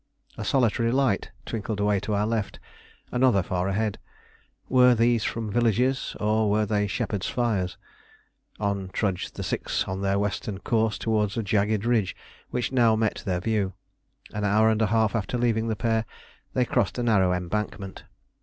A 0.35 0.43
solitary 0.43 0.91
light 0.91 1.29
twinkled 1.45 1.79
away 1.79 1.99
to 1.99 2.15
our 2.15 2.25
left, 2.25 2.59
another 3.11 3.43
far 3.43 3.67
ahead. 3.67 3.99
Were 4.67 4.95
these 4.95 5.23
from 5.23 5.51
villages, 5.51 6.15
or 6.19 6.49
were 6.49 6.65
they 6.65 6.87
shepherds' 6.87 7.29
fires? 7.29 7.77
On 8.59 8.89
trudged 8.93 9.35
the 9.35 9.43
six 9.43 9.83
on 9.87 10.01
their 10.01 10.17
western 10.17 10.57
course 10.57 10.97
towards 10.97 11.37
a 11.37 11.43
jagged 11.43 11.85
ridge 11.85 12.15
which 12.49 12.71
now 12.71 12.95
met 12.95 13.21
their 13.27 13.39
view. 13.41 13.73
An 14.33 14.43
hour 14.43 14.69
and 14.71 14.81
a 14.81 14.87
half 14.87 15.15
after 15.15 15.37
leaving 15.37 15.67
the 15.67 15.75
pair 15.75 16.05
they 16.53 16.65
crossed 16.65 16.97
a 16.97 17.03
narrow 17.03 17.31
embankment. 17.31 18.05